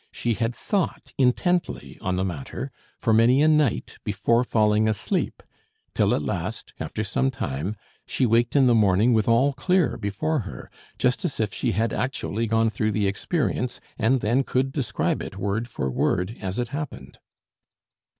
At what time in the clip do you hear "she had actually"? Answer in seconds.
11.53-12.47